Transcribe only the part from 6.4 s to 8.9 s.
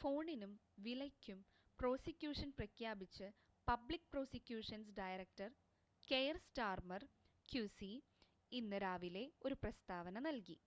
Starmer QC ഇന്ന്